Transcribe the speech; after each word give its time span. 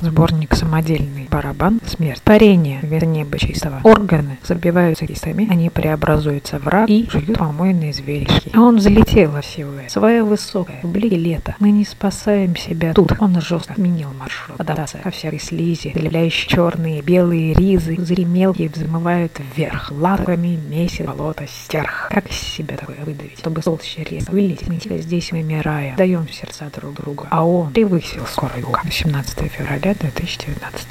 Сборник 0.00 0.54
самодельный 0.54 1.28
барабан 1.30 1.78
смерть. 1.86 2.22
Парение 2.22 2.80
вместо 2.80 3.04
неба 3.04 3.38
чистого. 3.38 3.80
Органы 3.84 4.38
забиваются 4.42 5.06
кистами, 5.06 5.46
они 5.50 5.68
преобразуются 5.68 6.58
в 6.58 6.66
рак 6.68 6.88
и 6.88 7.06
жуют 7.10 7.36
помойные 7.36 7.92
зверики. 7.92 8.50
А 8.54 8.62
он 8.62 8.76
взлетел 8.76 9.38
всего 9.42 9.70
Свое 9.88 10.22
высокое, 10.22 10.80
в 10.82 10.88
блике 10.88 11.16
лета. 11.16 11.54
Мы 11.58 11.70
не 11.70 11.84
спасаем 11.84 12.56
себя 12.56 12.94
тут. 12.94 13.12
Он 13.18 13.38
жестко 13.42 13.74
сменил 13.74 14.08
маршрут. 14.18 14.56
Податься 14.56 14.98
ко 14.98 15.10
всякой 15.10 15.38
слизи, 15.38 15.90
стреляющие 15.90 16.48
черные, 16.48 17.02
белые 17.02 17.52
ризы, 17.52 17.96
пузыри 17.96 18.24
мелкие 18.24 18.70
взмывают 18.70 19.38
вверх. 19.54 19.90
Лапами 19.90 20.58
месяц, 20.68 21.04
болото, 21.04 21.46
стерх. 21.46 22.08
Как 22.10 22.32
себя 22.32 22.78
такое 22.78 22.96
выдавить, 23.04 23.38
чтобы 23.38 23.60
толще 23.60 24.02
рез 24.04 24.28
вылететь? 24.28 24.66
Мы 24.68 24.98
здесь 24.98 25.30
вымираем, 25.30 25.96
даем 25.96 26.26
сердца 26.28 26.70
друг 26.74 26.94
другу. 26.94 27.26
А 27.30 27.44
он 27.44 27.70
превысил 27.72 28.24
скорую 28.26 28.66
18 28.84 29.38
февраля 29.50 29.89
2019 29.94 30.90